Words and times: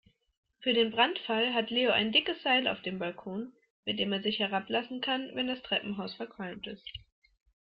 Für 0.61 0.73
den 0.73 0.89
Brandfall 0.89 1.53
hat 1.53 1.69
Leo 1.69 1.91
ein 1.91 2.11
dickes 2.11 2.41
Seil 2.41 2.67
auf 2.67 2.81
dem 2.81 2.97
Balkon, 2.97 3.53
mit 3.85 3.99
dem 3.99 4.11
er 4.11 4.23
sich 4.23 4.39
herablassen 4.39 4.99
kann, 4.99 5.29
wenn 5.35 5.45
das 5.45 5.61
Treppenhaus 5.61 6.15
verqualmt 6.15 6.65
ist. 6.65 6.89